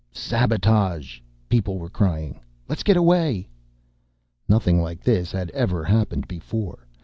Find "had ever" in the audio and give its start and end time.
5.31-5.83